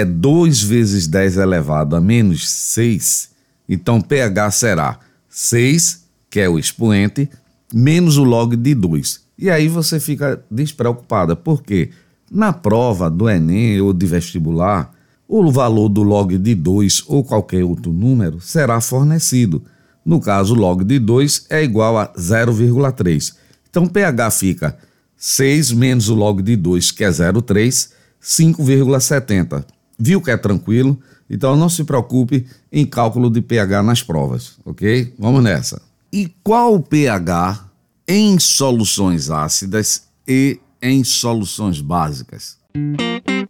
é 0.00 0.04
2 0.04 0.62
vezes 0.62 1.06
10 1.06 1.36
elevado 1.36 1.96
a 1.96 2.00
menos 2.00 2.48
6, 2.48 3.30
então 3.68 4.00
pH 4.00 4.50
será 4.50 4.98
6 5.28 6.04
que 6.34 6.40
é 6.40 6.48
o 6.48 6.58
expoente, 6.58 7.30
menos 7.72 8.16
o 8.16 8.24
log 8.24 8.56
de 8.56 8.74
2. 8.74 9.20
E 9.38 9.48
aí 9.48 9.68
você 9.68 10.00
fica 10.00 10.42
despreocupada, 10.50 11.36
porque 11.36 11.90
na 12.28 12.52
prova 12.52 13.08
do 13.08 13.30
Enem 13.30 13.80
ou 13.80 13.92
de 13.92 14.04
vestibular, 14.04 14.92
o 15.28 15.48
valor 15.52 15.88
do 15.88 16.02
log 16.02 16.36
de 16.36 16.54
2 16.56 17.04
ou 17.06 17.22
qualquer 17.22 17.62
outro 17.62 17.92
número 17.92 18.40
será 18.40 18.80
fornecido. 18.80 19.62
No 20.04 20.20
caso, 20.20 20.54
o 20.54 20.58
log 20.58 20.82
de 20.82 20.98
2 20.98 21.46
é 21.50 21.62
igual 21.62 21.96
a 21.98 22.12
0,3. 22.14 23.34
Então, 23.70 23.86
pH 23.86 24.30
fica 24.32 24.76
6 25.16 25.70
menos 25.70 26.08
o 26.08 26.16
log 26.16 26.42
de 26.42 26.56
2, 26.56 26.90
que 26.90 27.04
é 27.04 27.08
0,3, 27.08 27.90
5,70. 28.20 29.64
Viu 29.98 30.20
que 30.20 30.30
é 30.30 30.36
tranquilo? 30.36 30.98
Então, 31.28 31.56
não 31.56 31.68
se 31.68 31.84
preocupe 31.84 32.46
em 32.70 32.84
cálculo 32.84 33.30
de 33.30 33.40
pH 33.40 33.82
nas 33.82 34.02
provas, 34.02 34.58
ok? 34.64 35.14
Vamos 35.18 35.42
nessa. 35.42 35.80
E 36.12 36.28
qual 36.42 36.74
o 36.74 36.82
pH 36.82 37.68
em 38.06 38.38
soluções 38.38 39.30
ácidas 39.30 40.04
e 40.28 40.60
em 40.82 41.02
soluções 41.02 41.80
básicas? 41.80 42.58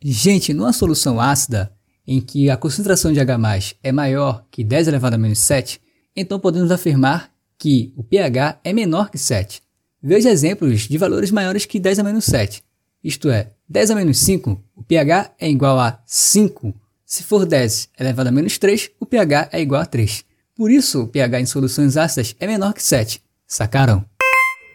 Gente, 0.03 0.55
numa 0.55 0.73
solução 0.73 1.21
ácida, 1.21 1.73
em 2.07 2.21
que 2.21 2.51
a 2.51 2.57
concentração 2.57 3.13
de 3.13 3.21
H+, 3.21 3.75
é 3.83 3.91
maior 3.91 4.45
que 4.51 4.63
10 4.63 4.89
elevado 4.89 5.15
a 5.15 5.19
menos 5.19 5.39
7, 5.39 5.81
então 6.15 6.39
podemos 6.39 6.71
afirmar 6.71 7.31
que 7.59 7.93
o 7.97 8.05
pH 8.05 8.61
é 8.63 8.73
menor 8.73 9.11
que 9.11 9.19
7. 9.19 9.63
Veja 10.03 10.31
exemplos 10.31 10.83
de 10.83 10.99
valores 10.99 11.31
maiores 11.31 11.65
que 11.65 11.81
10 11.81 12.01
a 12.01 12.03
menos 12.03 12.27
7. 12.27 12.63
Isto 13.03 13.31
é, 13.31 13.51
10 13.69 13.91
a 13.93 13.95
menos 13.95 14.19
5, 14.19 14.61
o 14.77 14.83
pH 14.83 15.33
é 15.41 15.49
igual 15.49 15.79
a 15.79 15.99
5. 16.05 16.75
Se 17.07 17.23
for 17.23 17.47
10 17.47 17.89
elevado 17.99 18.29
a 18.29 18.33
menos 18.33 18.59
3, 18.59 18.91
o 19.01 19.07
pH 19.07 19.49
é 19.53 19.61
igual 19.61 19.81
a 19.81 19.87
3. 19.87 20.25
Por 20.55 20.71
isso, 20.71 21.03
o 21.03 21.09
pH 21.09 21.41
em 21.41 21.47
soluções 21.47 21.97
ácidas 21.97 22.37
é 22.39 22.47
menor 22.47 22.75
que 22.75 22.83
7. 22.83 23.23
Sacaram? 23.47 24.05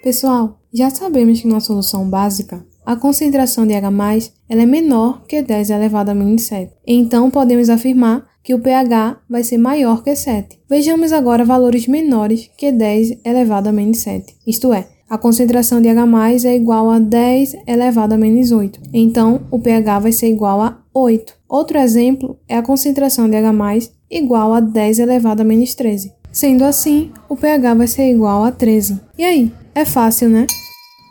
Pessoal, 0.03 0.60
já 0.74 0.89
sabemos 0.89 1.41
que 1.41 1.48
na 1.48 1.60
solução 1.60 2.10
básica, 2.10 2.65
a 2.86 2.96
concentração 2.96 3.67
de 3.67 3.75
H+, 3.75 4.31
ela 4.50 4.62
é 4.62 4.65
menor 4.65 5.24
que 5.27 5.43
10 5.43 5.69
elevado 5.69 6.10
a 6.10 6.15
menos 6.15 6.43
7. 6.43 6.74
Então, 6.88 7.29
podemos 7.29 7.69
afirmar 7.69 8.27
que 8.43 8.55
o 8.55 8.60
pH 8.60 9.22
vai 9.29 9.43
ser 9.43 9.60
maior 9.60 10.01
que 10.03 10.15
7. 10.15 10.60
Vejamos 10.67 11.12
agora 11.12 11.46
valores 11.46 11.86
menores 11.88 12.50
que 12.58 12.72
10 12.72 13.19
elevado 13.24 13.69
a 13.69 13.72
menos 13.72 14.00
7. 14.00 14.36
Isto 14.48 14.74
é, 14.74 14.88
a 15.10 15.18
concentração 15.18 15.82
de 15.82 15.89
H+, 15.89 16.04
é 16.46 16.56
igual 16.56 16.92
a 16.92 17.00
10 17.00 17.56
elevado 17.66 18.13
a 18.13 18.18
menos 18.18 18.51
8. 18.51 18.80
Então, 18.94 19.42
o 19.50 19.60
pH 19.60 20.00
vai 20.00 20.12
ser 20.12 20.30
igual 20.30 20.62
a 20.62 20.78
8. 20.94 21.34
Outro 21.48 21.80
exemplo 21.80 22.38
é 22.48 22.56
a 22.56 22.62
concentração 22.62 23.28
de 23.28 23.36
H+, 23.36 23.89
igual 24.12 24.54
a 24.54 24.60
10 24.60 25.00
elevado 25.00 25.42
a 25.42 25.44
menos 25.44 25.74
13. 25.74 26.13
Sendo 26.32 26.63
assim, 26.63 27.12
o 27.28 27.36
pH 27.36 27.74
vai 27.74 27.88
ser 27.88 28.12
igual 28.12 28.44
a 28.44 28.51
13. 28.51 29.00
E 29.18 29.24
aí? 29.24 29.51
É 29.74 29.84
fácil, 29.84 30.30
né? 30.30 30.46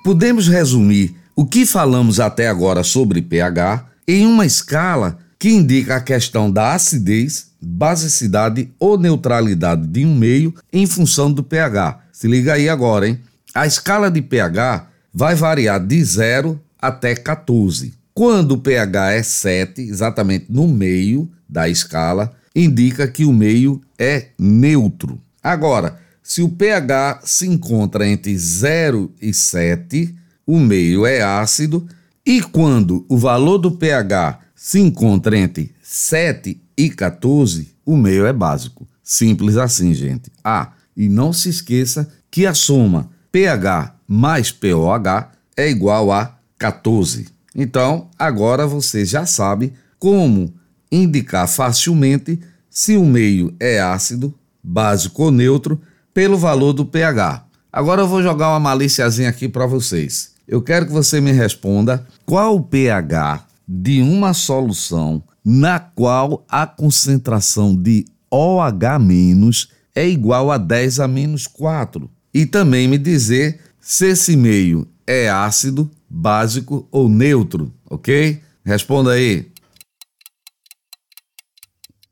Podemos 0.04 0.46
resumir 0.46 1.16
o 1.34 1.44
que 1.44 1.66
falamos 1.66 2.20
até 2.20 2.46
agora 2.46 2.84
sobre 2.84 3.20
pH 3.20 3.84
em 4.06 4.26
uma 4.26 4.46
escala 4.46 5.18
que 5.38 5.50
indica 5.50 5.96
a 5.96 6.00
questão 6.00 6.50
da 6.50 6.72
acidez, 6.72 7.48
basicidade 7.60 8.70
ou 8.78 8.96
neutralidade 8.96 9.86
de 9.86 10.04
um 10.04 10.14
meio 10.14 10.54
em 10.72 10.86
função 10.86 11.32
do 11.32 11.42
pH. 11.42 11.98
Se 12.12 12.28
liga 12.28 12.54
aí 12.54 12.68
agora, 12.68 13.08
hein? 13.08 13.18
A 13.54 13.66
escala 13.66 14.10
de 14.10 14.20
pH 14.20 14.88
vai 15.12 15.34
variar 15.34 15.84
de 15.84 16.02
0 16.02 16.60
até 16.78 17.14
14. 17.14 17.94
Quando 18.12 18.52
o 18.52 18.58
pH 18.58 19.12
é 19.12 19.22
7, 19.22 19.80
exatamente 19.80 20.46
no 20.48 20.68
meio 20.68 21.30
da 21.48 21.68
escala, 21.68 22.32
indica 22.54 23.08
que 23.08 23.24
o 23.24 23.32
meio 23.32 23.80
é 23.98 24.28
neutro. 24.38 25.20
Agora, 25.42 25.98
se 26.22 26.42
o 26.42 26.48
pH 26.48 27.20
se 27.24 27.46
encontra 27.46 28.06
entre 28.06 28.36
0 28.36 29.12
e 29.20 29.32
7, 29.32 30.14
o 30.46 30.58
meio 30.58 31.06
é 31.06 31.22
ácido, 31.22 31.86
e 32.26 32.42
quando 32.42 33.06
o 33.08 33.16
valor 33.16 33.58
do 33.58 33.70
pH 33.70 34.40
se 34.54 34.78
encontra 34.78 35.38
entre 35.38 35.72
7 35.82 36.60
e 36.76 36.90
14, 36.90 37.68
o 37.86 37.96
meio 37.96 38.26
é 38.26 38.32
básico. 38.32 38.86
Simples 39.02 39.56
assim, 39.56 39.94
gente. 39.94 40.30
Ah, 40.44 40.72
e 40.94 41.08
não 41.08 41.32
se 41.32 41.48
esqueça 41.48 42.06
que 42.30 42.44
a 42.44 42.52
soma 42.52 43.08
pH 43.30 43.94
mais 44.06 44.50
pOH 44.50 45.30
é 45.56 45.68
igual 45.68 46.10
a 46.10 46.36
14. 46.58 47.28
Então, 47.54 48.08
agora 48.18 48.66
você 48.66 49.04
já 49.04 49.26
sabe 49.26 49.72
como 49.98 50.54
indicar 50.90 51.48
facilmente 51.48 52.38
se 52.70 52.96
o 52.96 53.04
meio 53.04 53.54
é 53.58 53.80
ácido, 53.80 54.34
básico 54.62 55.24
ou 55.24 55.30
neutro 55.30 55.80
pelo 56.14 56.38
valor 56.38 56.72
do 56.72 56.86
pH. 56.86 57.44
Agora 57.72 58.02
eu 58.02 58.08
vou 58.08 58.22
jogar 58.22 58.50
uma 58.50 58.60
maliciazinha 58.60 59.28
aqui 59.28 59.48
para 59.48 59.66
vocês. 59.66 60.32
Eu 60.46 60.62
quero 60.62 60.86
que 60.86 60.92
você 60.92 61.20
me 61.20 61.32
responda 61.32 62.06
qual 62.24 62.56
o 62.56 62.62
pH 62.62 63.46
de 63.66 64.00
uma 64.00 64.32
solução 64.32 65.22
na 65.44 65.78
qual 65.78 66.44
a 66.48 66.66
concentração 66.66 67.74
de 67.76 68.04
OH- 68.30 69.68
é 69.94 70.08
igual 70.08 70.50
a 70.50 70.58
10 70.58 71.00
a 71.00 71.08
menos 71.08 71.46
4. 71.46 72.08
E 72.32 72.46
também 72.46 72.86
me 72.86 72.98
dizer 72.98 73.60
se 73.80 74.08
esse 74.08 74.36
meio 74.36 74.86
é 75.06 75.28
ácido, 75.28 75.90
básico 76.08 76.86
ou 76.90 77.08
neutro, 77.08 77.72
ok? 77.88 78.42
Responda 78.64 79.12
aí. 79.12 79.50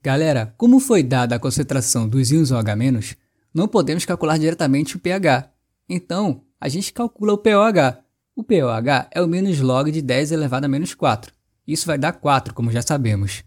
Galera, 0.02 0.54
como 0.56 0.78
foi 0.78 1.02
dada 1.02 1.34
a 1.34 1.38
concentração 1.38 2.08
dos 2.08 2.30
íons 2.30 2.52
OH-, 2.52 3.16
não 3.52 3.66
podemos 3.66 4.04
calcular 4.04 4.38
diretamente 4.38 4.96
o 4.96 5.00
pH. 5.00 5.50
Então, 5.88 6.42
a 6.60 6.68
gente 6.68 6.92
calcula 6.92 7.32
o 7.32 7.38
pOH. 7.38 7.98
O 8.34 8.44
pOH 8.44 9.08
é 9.10 9.20
o 9.20 9.26
menos 9.26 9.60
log 9.60 9.90
de 9.90 10.00
10 10.00 10.32
elevado 10.32 10.64
a 10.64 10.68
menos 10.68 10.94
4. 10.94 11.32
Isso 11.66 11.86
vai 11.86 11.98
dar 11.98 12.12
4, 12.12 12.54
como 12.54 12.70
já 12.70 12.82
sabemos. 12.82 13.42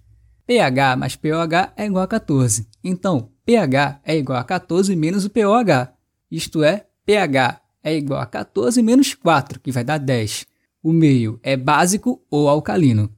pH 0.46 0.96
mais 0.96 1.16
pOH 1.16 1.74
é 1.78 1.86
igual 1.86 2.04
a 2.04 2.08
14. 2.08 2.68
Então, 2.84 3.32
pH 3.46 4.02
é 4.04 4.18
igual 4.18 4.40
a 4.40 4.44
14 4.44 4.96
menos 4.96 5.26
o 5.26 5.30
pOH. 5.30 5.94
Isto 6.32 6.64
é, 6.64 6.86
pH 7.08 7.60
é 7.84 7.98
igual 7.98 8.22
a 8.22 8.26
14 8.26 8.84
menos 8.84 9.16
4, 9.16 9.60
que 9.60 9.72
vai 9.72 9.84
dar 9.84 9.98
10. 9.98 10.46
O 10.84 10.94
meio 10.94 11.40
é 11.42 11.58
básico 11.58 12.22
ou 12.30 12.48
alcalino. 12.48 13.10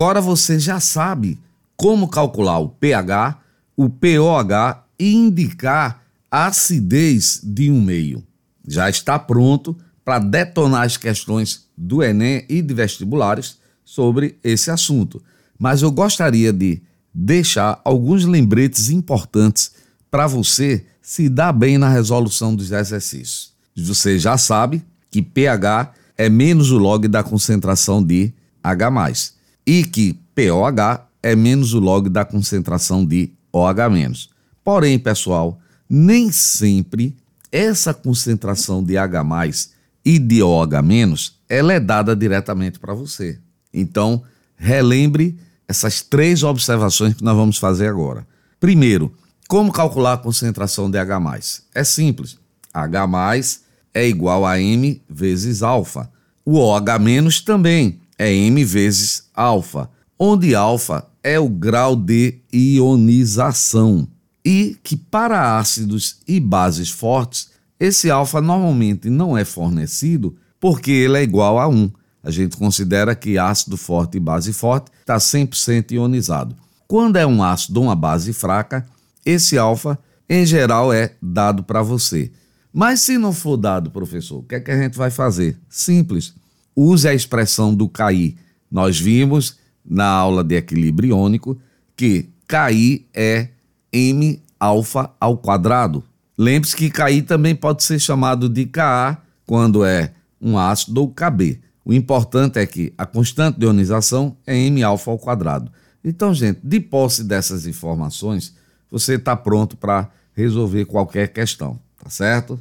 Agora 0.00 0.20
você 0.20 0.58
já 0.58 0.80
sabe 0.80 1.38
como 1.76 2.08
calcular 2.08 2.58
o 2.58 2.70
pH, 2.70 3.38
o 3.76 3.90
pOH 3.90 4.84
e 4.98 5.14
indicar 5.14 6.04
a 6.30 6.46
acidez 6.46 7.40
de 7.42 7.70
um 7.70 7.82
meio. 7.82 8.24
já 8.66 8.88
está 8.88 9.18
pronto 9.18 9.76
para 10.04 10.18
detonar 10.18 10.82
as 10.82 10.96
questões 10.96 11.68
do 11.76 12.02
Enem 12.02 12.46
e 12.48 12.62
de 12.62 12.72
vestibulares 12.72 13.58
sobre 13.84 14.38
esse 14.42 14.70
assunto. 14.70 15.22
Mas 15.58 15.82
eu 15.82 15.90
gostaria 15.90 16.52
de 16.52 16.82
deixar 17.12 17.80
alguns 17.84 18.24
lembretes 18.24 18.88
importantes 18.88 19.72
para 20.10 20.26
você 20.26 20.84
se 21.06 21.28
dar 21.28 21.52
bem 21.52 21.78
na 21.78 21.88
resolução 21.88 22.52
dos 22.52 22.72
exercícios. 22.72 23.52
Você 23.76 24.18
já 24.18 24.36
sabe 24.36 24.82
que 25.08 25.22
pH 25.22 25.92
é 26.18 26.28
menos 26.28 26.72
o 26.72 26.78
log 26.78 27.06
da 27.06 27.22
concentração 27.22 28.02
de 28.02 28.32
H+, 28.60 29.30
e 29.64 29.84
que 29.84 30.18
POH 30.34 31.06
é 31.22 31.36
menos 31.36 31.74
o 31.74 31.78
log 31.78 32.08
da 32.08 32.24
concentração 32.24 33.06
de 33.06 33.30
OH-. 33.52 34.28
Porém, 34.64 34.98
pessoal, 34.98 35.60
nem 35.88 36.32
sempre 36.32 37.14
essa 37.52 37.94
concentração 37.94 38.82
de 38.82 38.98
H+, 38.98 39.68
e 40.04 40.18
de 40.18 40.42
OH- 40.42 41.32
ela 41.48 41.72
é 41.72 41.78
dada 41.78 42.16
diretamente 42.16 42.80
para 42.80 42.94
você. 42.94 43.38
Então, 43.72 44.24
relembre 44.56 45.38
essas 45.68 46.02
três 46.02 46.42
observações 46.42 47.14
que 47.14 47.22
nós 47.22 47.36
vamos 47.36 47.58
fazer 47.58 47.86
agora. 47.86 48.26
Primeiro, 48.58 49.14
como 49.48 49.72
calcular 49.72 50.14
a 50.14 50.18
concentração 50.18 50.90
de 50.90 50.98
H+. 50.98 51.62
É 51.74 51.84
simples. 51.84 52.38
H+, 52.72 53.60
é 53.94 54.06
igual 54.06 54.44
a 54.44 54.60
M 54.60 55.02
vezes 55.08 55.62
alfa. 55.62 56.10
O 56.44 56.58
OH- 56.58 57.42
também 57.44 58.00
é 58.18 58.32
M 58.32 58.64
vezes 58.64 59.24
alfa, 59.34 59.88
onde 60.18 60.54
alfa 60.54 61.06
é 61.22 61.38
o 61.38 61.48
grau 61.48 61.96
de 61.96 62.38
ionização. 62.52 64.06
E 64.44 64.76
que 64.82 64.96
para 64.96 65.58
ácidos 65.58 66.18
e 66.26 66.38
bases 66.38 66.88
fortes, 66.90 67.50
esse 67.80 68.10
alfa 68.10 68.40
normalmente 68.40 69.10
não 69.10 69.36
é 69.36 69.44
fornecido 69.44 70.36
porque 70.60 70.90
ele 70.90 71.18
é 71.18 71.22
igual 71.22 71.58
a 71.58 71.68
1. 71.68 71.90
A 72.22 72.30
gente 72.30 72.56
considera 72.56 73.14
que 73.14 73.38
ácido 73.38 73.76
forte 73.76 74.16
e 74.16 74.20
base 74.20 74.52
forte 74.52 74.90
está 75.00 75.16
100% 75.16 75.92
ionizado. 75.92 76.56
Quando 76.86 77.16
é 77.16 77.26
um 77.26 77.42
ácido 77.42 77.80
ou 77.80 77.86
uma 77.86 77.96
base 77.96 78.32
fraca, 78.32 78.86
esse 79.26 79.58
alfa, 79.58 79.98
em 80.28 80.46
geral, 80.46 80.92
é 80.92 81.12
dado 81.20 81.64
para 81.64 81.82
você. 81.82 82.30
Mas 82.72 83.00
se 83.00 83.18
não 83.18 83.32
for 83.32 83.56
dado, 83.56 83.90
professor, 83.90 84.38
o 84.38 84.42
que 84.42 84.54
é 84.54 84.60
que 84.60 84.70
a 84.70 84.80
gente 84.80 84.96
vai 84.96 85.10
fazer? 85.10 85.58
Simples. 85.68 86.34
Use 86.74 87.08
a 87.08 87.14
expressão 87.14 87.74
do 87.74 87.88
KI. 87.88 88.36
Nós 88.70 89.00
vimos 89.00 89.56
na 89.84 90.06
aula 90.06 90.44
de 90.44 90.54
equilíbrio 90.54 91.10
iônico 91.10 91.58
que 91.96 92.28
KI 92.46 93.06
é 93.12 93.48
M 93.92 94.42
alfa 94.60 95.10
ao 95.18 95.36
quadrado. 95.36 96.04
Lembre-se 96.36 96.76
que 96.76 96.90
KI 96.90 97.22
também 97.22 97.54
pode 97.54 97.82
ser 97.82 97.98
chamado 97.98 98.48
de 98.48 98.66
Ka 98.66 99.22
quando 99.46 99.84
é 99.84 100.12
um 100.40 100.58
ácido 100.58 101.00
ou 101.00 101.08
Kb. 101.08 101.58
O 101.84 101.94
importante 101.94 102.58
é 102.58 102.66
que 102.66 102.92
a 102.98 103.06
constante 103.06 103.58
de 103.58 103.64
ionização 103.64 104.36
é 104.46 104.54
M 104.54 104.82
alfa 104.82 105.10
ao 105.10 105.18
quadrado. 105.18 105.72
Então, 106.04 106.34
gente, 106.34 106.60
de 106.62 106.78
posse 106.78 107.24
dessas 107.24 107.66
informações, 107.66 108.54
você 108.90 109.14
está 109.14 109.36
pronto 109.36 109.76
para 109.76 110.10
resolver 110.34 110.84
qualquer 110.84 111.28
questão, 111.28 111.78
tá 112.02 112.10
certo? 112.10 112.58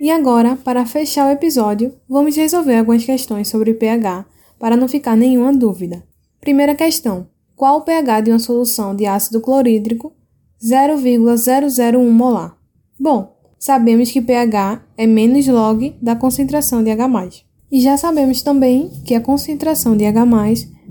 E 0.00 0.10
agora, 0.10 0.56
para 0.56 0.84
fechar 0.84 1.28
o 1.28 1.32
episódio, 1.32 1.94
vamos 2.08 2.36
resolver 2.36 2.76
algumas 2.76 3.04
questões 3.04 3.48
sobre 3.48 3.72
pH, 3.72 4.26
para 4.58 4.76
não 4.76 4.88
ficar 4.88 5.16
nenhuma 5.16 5.52
dúvida. 5.52 6.02
Primeira 6.40 6.74
questão: 6.74 7.28
qual 7.54 7.78
o 7.78 7.82
pH 7.82 8.22
de 8.22 8.30
uma 8.30 8.38
solução 8.40 8.96
de 8.96 9.06
ácido 9.06 9.40
clorídrico 9.40 10.12
0,001 10.60 12.10
molar? 12.10 12.56
Bom, 12.98 13.36
sabemos 13.58 14.10
que 14.10 14.20
pH 14.20 14.82
é 14.96 15.06
menos 15.06 15.46
log 15.46 15.96
da 16.02 16.16
concentração 16.16 16.82
de 16.82 16.90
H+. 16.90 17.44
E 17.72 17.80
já 17.80 17.96
sabemos 17.96 18.42
também 18.42 18.90
que 19.02 19.14
a 19.14 19.20
concentração 19.20 19.96
de 19.96 20.04
H+, 20.04 20.22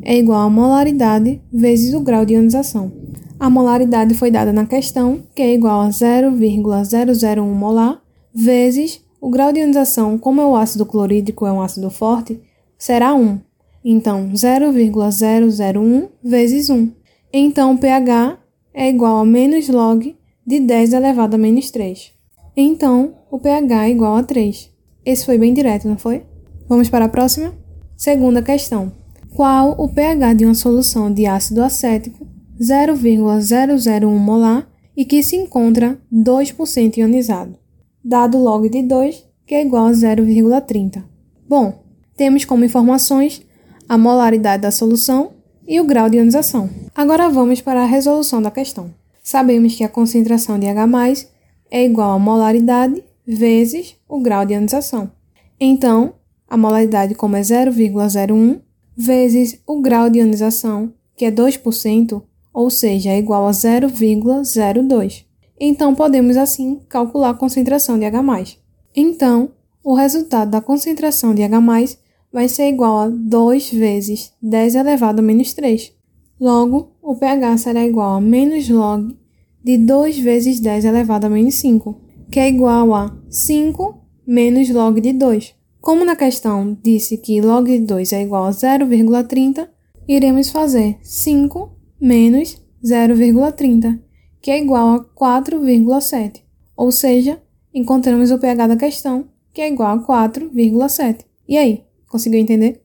é 0.02 0.18
igual 0.18 0.42
a 0.42 0.50
molaridade 0.50 1.40
vezes 1.54 1.94
o 1.94 2.02
grau 2.02 2.26
de 2.26 2.34
ionização. 2.34 2.92
A 3.40 3.52
molaridade 3.52 4.16
foi 4.16 4.32
dada 4.32 4.52
na 4.52 4.66
questão, 4.66 5.22
que 5.36 5.44
é 5.44 5.54
igual 5.54 5.82
a 5.82 5.92
0,001 5.92 7.54
molar, 7.54 8.02
vezes 8.34 9.00
o 9.22 9.30
grau 9.30 9.54
de 9.54 9.60
ionização, 9.60 10.18
como 10.18 10.42
é 10.42 10.46
o 10.46 10.56
ácido 10.56 10.84
clorídrico 10.84 11.46
é 11.46 11.52
um 11.52 11.62
ácido 11.62 11.92
forte, 11.92 12.42
será 12.80 13.14
1. 13.14 13.40
Então, 13.86 14.32
0,001 14.36 16.08
vezes 16.24 16.72
1. 16.72 16.90
Então, 17.32 17.78
pH 17.78 18.40
é 18.74 18.90
igual 18.90 19.18
a 19.18 19.26
menos 19.26 19.70
log 19.70 20.16
de 20.48 20.60
10 20.60 20.94
elevado 20.94 21.36
a 21.36 21.38
menos 21.38 21.70
3. 21.70 22.12
Então, 22.58 23.14
o 23.30 23.38
pH 23.38 23.86
é 23.86 23.92
igual 23.92 24.16
a 24.16 24.24
3. 24.24 24.72
Esse 25.06 25.26
foi 25.28 25.38
bem 25.38 25.54
direto, 25.54 25.88
não 25.88 25.98
foi? 26.00 26.24
Vamos 26.72 26.88
para 26.88 27.04
a 27.04 27.10
próxima? 27.10 27.54
Segunda 27.98 28.42
questão. 28.42 28.94
Qual 29.36 29.76
o 29.78 29.90
pH 29.90 30.36
de 30.36 30.46
uma 30.46 30.54
solução 30.54 31.14
de 31.14 31.26
ácido 31.26 31.62
acético 31.62 32.26
0,001 32.64 34.18
molar 34.18 34.70
e 34.96 35.04
que 35.04 35.22
se 35.22 35.36
encontra 35.36 36.00
2% 36.10 36.96
ionizado? 36.96 37.58
Dado 38.02 38.38
log 38.38 38.70
de 38.70 38.84
2, 38.84 39.22
que 39.46 39.54
é 39.54 39.62
igual 39.62 39.88
a 39.88 39.92
0,30. 39.92 41.04
Bom, 41.46 41.84
temos 42.16 42.46
como 42.46 42.64
informações 42.64 43.42
a 43.90 43.98
molaridade 43.98 44.62
da 44.62 44.72
solução 44.72 45.32
e 45.68 45.78
o 45.82 45.84
grau 45.84 46.10
de 46.10 46.16
ionização. 46.16 46.70
Agora 46.96 47.28
vamos 47.28 47.60
para 47.60 47.82
a 47.82 47.86
resolução 47.86 48.42
da 48.42 48.50
questão. 48.50 48.94
Sabemos 49.22 49.76
que 49.76 49.84
a 49.84 49.90
concentração 49.90 50.58
de 50.58 50.68
H+, 50.68 51.28
é 51.70 51.84
igual 51.84 52.12
a 52.12 52.20
molaridade 52.20 53.04
vezes 53.28 53.98
o 54.08 54.22
grau 54.22 54.46
de 54.46 54.54
ionização. 54.54 55.12
Então, 55.60 56.14
a 56.52 56.58
molaridade 56.58 57.16
como 57.16 57.38
é 57.38 57.40
0,01 57.40 58.60
vezes 58.94 59.62
o 59.66 59.82
grau 59.82 60.10
de 60.10 60.20
ionização, 60.20 60.94
que 61.16 61.24
é 61.24 61.32
2%, 61.32 62.22
ou 62.54 62.70
seja, 62.70 63.12
é 63.12 63.18
igual 63.18 63.48
a 63.48 63.52
0,02. 63.52 65.24
Então, 65.58 65.96
podemos 65.96 66.36
assim 66.36 66.82
calcular 66.90 67.30
a 67.30 67.34
concentração 67.34 67.98
de 67.98 68.04
H+. 68.04 68.58
Então, 68.94 69.52
o 69.82 69.94
resultado 69.94 70.52
da 70.52 70.60
concentração 70.60 71.34
de 71.34 71.42
H+, 71.42 71.98
vai 72.34 72.50
ser 72.50 72.68
igual 72.68 73.00
a 73.00 73.08
2 73.08 73.72
vezes 73.72 74.34
10 74.42 74.76
elevado 74.76 75.20
a 75.20 75.22
menos 75.22 75.54
3. 75.54 75.94
Logo, 76.38 76.92
o 77.02 77.16
pH 77.16 77.60
será 77.60 77.86
igual 77.86 78.16
a 78.16 78.20
menos 78.20 78.68
log 78.68 79.18
de 79.64 79.78
2 79.78 80.20
vezes 80.20 80.60
10 80.60 80.84
elevado 80.84 81.28
a 81.28 81.30
menos 81.30 81.56
5, 81.56 81.96
que 82.30 82.42
é 82.42 82.50
igual 82.50 82.94
a 82.94 83.18
5 83.30 84.04
menos 84.28 84.70
log 84.70 85.00
de 85.00 85.14
2. 85.14 85.61
Como 85.82 86.06
na 86.06 86.16
questão 86.16 86.78
disse 86.84 87.18
que 87.18 87.42
log 87.42 87.66
de 87.66 87.84
2 87.84 88.14
é 88.14 88.22
igual 88.22 88.46
a 88.46 88.52
0,30, 88.52 89.68
iremos 90.08 90.52
fazer 90.52 91.00
5 91.02 91.76
menos 92.00 92.62
0,30, 92.86 94.00
que 94.40 94.52
é 94.52 94.62
igual 94.62 94.94
a 94.94 95.04
4,7. 95.44 96.44
Ou 96.78 96.92
seja, 96.92 97.42
encontramos 97.74 98.30
o 98.30 98.38
pH 98.38 98.68
da 98.68 98.76
questão, 98.78 99.28
que 99.52 99.60
é 99.60 99.68
igual 99.68 99.98
a 99.98 100.30
4,7. 100.30 101.26
E 101.50 101.58
aí, 101.58 101.84
conseguiu 102.08 102.40
entender? 102.40 102.80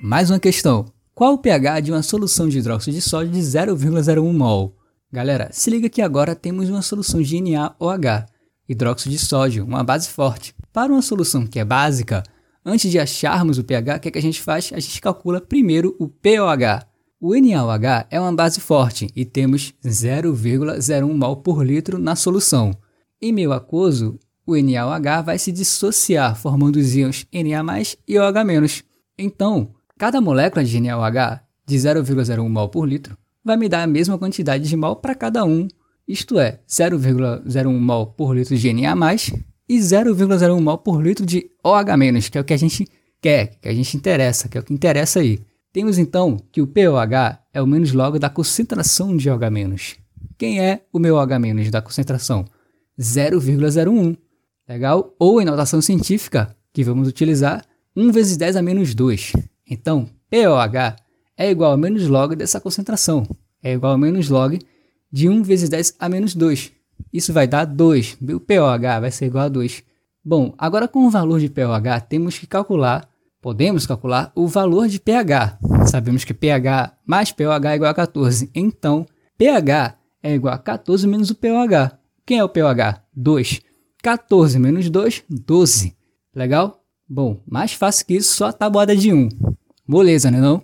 Mais 0.00 0.30
uma 0.30 0.38
questão. 0.38 0.84
Qual 1.12 1.34
o 1.34 1.38
pH 1.38 1.80
de 1.80 1.90
uma 1.90 2.04
solução 2.04 2.48
de 2.48 2.60
hidróxido 2.60 2.96
de 2.96 3.02
sódio 3.02 3.32
de 3.32 3.40
0,01 3.40 4.32
mol? 4.32 4.76
Galera, 5.12 5.48
se 5.50 5.68
liga 5.70 5.88
que 5.88 6.00
agora 6.00 6.36
temos 6.36 6.70
uma 6.70 6.82
solução 6.82 7.20
de 7.20 7.40
NaOH, 7.40 8.26
hidróxido 8.68 9.10
de 9.10 9.18
sódio, 9.18 9.64
uma 9.64 9.82
base 9.82 10.08
forte. 10.08 10.54
Para 10.72 10.90
uma 10.90 11.02
solução 11.02 11.46
que 11.46 11.58
é 11.58 11.64
básica, 11.64 12.22
antes 12.64 12.90
de 12.90 12.98
acharmos 12.98 13.58
o 13.58 13.64
pH, 13.64 13.96
o 13.96 14.00
que, 14.00 14.08
é 14.08 14.10
que 14.10 14.18
a 14.18 14.22
gente 14.22 14.40
faz? 14.40 14.70
A 14.72 14.80
gente 14.80 15.00
calcula 15.02 15.40
primeiro 15.40 15.94
o 15.98 16.08
pOH. 16.08 16.86
O 17.20 17.34
NaOH 17.34 18.06
é 18.10 18.18
uma 18.18 18.32
base 18.32 18.58
forte 18.58 19.08
e 19.14 19.24
temos 19.24 19.74
0,01 19.84 21.12
mol 21.12 21.36
por 21.36 21.64
litro 21.64 21.98
na 21.98 22.16
solução. 22.16 22.72
Em 23.20 23.32
meio 23.32 23.52
aquoso, 23.52 24.18
o 24.46 24.56
NaOH 24.56 25.22
vai 25.24 25.38
se 25.38 25.52
dissociar, 25.52 26.34
formando 26.36 26.76
os 26.76 26.94
íons 26.94 27.26
Na 27.30 27.82
e 28.08 28.18
OH-. 28.18 28.82
Então, 29.18 29.74
cada 29.98 30.22
molécula 30.22 30.64
de 30.64 30.80
NaOH 30.80 31.40
de 31.66 31.76
0,01 31.76 32.48
mol 32.48 32.70
por 32.70 32.88
litro 32.88 33.16
vai 33.44 33.58
me 33.58 33.68
dar 33.68 33.82
a 33.82 33.86
mesma 33.86 34.16
quantidade 34.16 34.66
de 34.66 34.76
mol 34.76 34.96
para 34.96 35.14
cada 35.14 35.44
um, 35.44 35.68
isto 36.08 36.38
é, 36.38 36.60
0,01 36.66 37.78
mol 37.78 38.06
por 38.06 38.34
litro 38.34 38.56
de 38.56 38.72
Na+, 38.72 38.96
e 39.72 39.78
0,01 39.78 40.60
mol 40.60 40.76
por 40.76 41.02
litro 41.02 41.24
de 41.24 41.50
OH-, 41.64 42.30
que 42.30 42.36
é 42.36 42.40
o 42.42 42.44
que 42.44 42.52
a 42.52 42.58
gente 42.58 42.86
quer, 43.22 43.58
que 43.58 43.66
a 43.66 43.72
gente 43.72 43.96
interessa, 43.96 44.46
que 44.46 44.58
é 44.58 44.60
o 44.60 44.62
que 44.62 44.74
interessa 44.74 45.20
aí. 45.20 45.40
Temos 45.72 45.96
então 45.96 46.36
que 46.52 46.60
o 46.60 46.66
pOH 46.66 47.38
é 47.54 47.62
o 47.62 47.66
menos 47.66 47.90
log 47.92 48.18
da 48.18 48.28
concentração 48.28 49.16
de 49.16 49.30
OH-. 49.30 49.96
Quem 50.36 50.60
é 50.60 50.82
o 50.92 50.98
meu 50.98 51.16
OH- 51.16 51.70
da 51.70 51.80
concentração? 51.80 52.44
0,01. 53.00 54.14
Legal? 54.68 55.14
Ou 55.18 55.40
em 55.40 55.46
notação 55.46 55.80
científica, 55.80 56.54
que 56.70 56.84
vamos 56.84 57.08
utilizar, 57.08 57.64
1 57.96 58.12
vezes 58.12 58.36
10 58.36 58.56
a 58.56 58.62
menos 58.62 58.94
2. 58.94 59.32
Então, 59.66 60.06
pOH 60.30 60.96
é 61.34 61.50
igual 61.50 61.72
a 61.72 61.78
menos 61.78 62.06
log 62.08 62.36
dessa 62.36 62.60
concentração. 62.60 63.26
É 63.62 63.72
igual 63.72 63.94
a 63.94 63.98
menos 63.98 64.28
log 64.28 64.58
de 65.10 65.30
1 65.30 65.42
vezes 65.42 65.70
10 65.70 65.94
a 65.98 66.10
menos 66.10 66.34
2. 66.34 66.72
Isso 67.12 67.32
vai 67.32 67.46
dar 67.46 67.64
2. 67.64 68.18
O 68.34 68.40
pOH 68.40 69.00
vai 69.00 69.10
ser 69.10 69.26
igual 69.26 69.44
a 69.44 69.48
2. 69.48 69.82
Bom, 70.24 70.54
agora 70.56 70.86
com 70.86 71.06
o 71.06 71.10
valor 71.10 71.40
de 71.40 71.48
pOH 71.48 72.00
temos 72.08 72.38
que 72.38 72.46
calcular, 72.46 73.08
podemos 73.40 73.86
calcular 73.86 74.30
o 74.34 74.46
valor 74.46 74.86
de 74.88 75.00
pH. 75.00 75.58
Sabemos 75.86 76.24
que 76.24 76.32
pH 76.32 76.92
mais 77.04 77.32
pOH 77.32 77.70
é 77.70 77.74
igual 77.74 77.90
a 77.90 77.94
14, 77.94 78.50
então 78.54 79.04
pH 79.36 79.96
é 80.22 80.34
igual 80.34 80.54
a 80.54 80.58
14 80.58 81.08
menos 81.08 81.30
o 81.30 81.34
pOH. 81.34 81.98
Quem 82.24 82.38
é 82.38 82.44
o 82.44 82.48
pOH? 82.48 83.02
2. 83.14 83.60
14 84.02 84.58
menos 84.58 84.88
2, 84.88 85.24
12. 85.28 85.96
Legal? 86.34 86.82
Bom, 87.08 87.40
mais 87.46 87.72
fácil 87.72 88.06
que 88.06 88.14
isso, 88.14 88.34
só 88.34 88.46
a 88.46 88.52
tabuada 88.52 88.96
de 88.96 89.12
1. 89.12 89.28
Moleza, 89.86 90.30
né 90.30 90.40
não? 90.40 90.62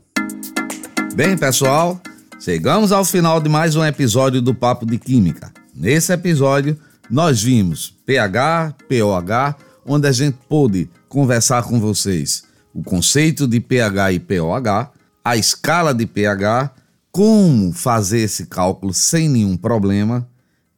Bem, 1.15 1.37
pessoal, 1.37 2.01
chegamos 2.41 2.93
ao 2.93 3.05
final 3.05 3.41
de 3.41 3.49
mais 3.49 3.75
um 3.75 3.85
episódio 3.85 4.41
do 4.41 4.55
Papo 4.55 4.87
de 4.87 4.99
Química. 4.99 5.53
Nesse 5.79 6.13
episódio, 6.13 6.77
nós 7.09 7.41
vimos 7.41 7.95
pH, 8.05 8.75
pOH, 8.89 9.57
onde 9.87 10.09
a 10.09 10.13
gente 10.13 10.37
pôde 10.49 10.91
conversar 11.09 11.63
com 11.63 11.79
vocês 11.79 12.43
o 12.75 12.83
conceito 12.83 13.47
de 13.47 13.61
pH 13.61 14.13
e 14.13 14.19
pOH, 14.19 14.91
a 15.25 15.37
escala 15.37 15.95
de 15.95 16.05
pH, 16.05 16.75
como 17.13 17.73
fazer 17.73 18.23
esse 18.23 18.47
cálculo 18.47 18.93
sem 18.93 19.29
nenhum 19.29 19.57
problema 19.57 20.29